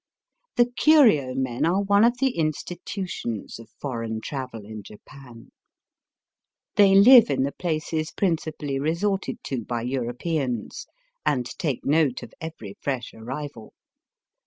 The 0.55 0.65
curio 0.65 1.35
men 1.35 1.63
are 1.63 1.83
one 1.83 2.03
of 2.03 2.17
the 2.17 2.35
institutions 2.35 3.59
of 3.59 3.69
foreign 3.79 4.19
travel 4.19 4.65
in 4.65 4.81
Japan. 4.81 5.49
They 6.75 6.95
live 6.95 7.29
in 7.29 7.43
the 7.43 7.51
places 7.51 8.09
principally 8.09 8.79
resorted 8.79 9.37
to 9.43 9.63
by 9.63 9.83
Europeans, 9.83 10.87
and 11.23 11.45
take 11.45 11.85
note 11.85 12.23
of 12.23 12.33
every 12.41 12.73
fresh 12.81 13.13
arrival. 13.13 13.73